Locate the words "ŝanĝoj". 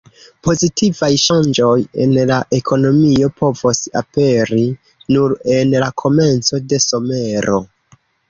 1.23-1.73